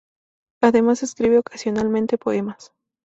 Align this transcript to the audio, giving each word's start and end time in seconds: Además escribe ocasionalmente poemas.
Además 0.63 1.03
escribe 1.03 1.37
ocasionalmente 1.37 2.17
poemas. 2.17 2.73